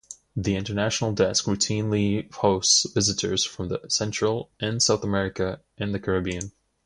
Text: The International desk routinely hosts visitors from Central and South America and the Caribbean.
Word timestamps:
The 0.35 0.55
International 0.55 1.13
desk 1.13 1.45
routinely 1.45 2.33
hosts 2.33 2.91
visitors 2.91 3.45
from 3.45 3.71
Central 3.89 4.49
and 4.59 4.81
South 4.81 5.03
America 5.03 5.61
and 5.77 5.93
the 5.93 5.99
Caribbean. 5.99 6.51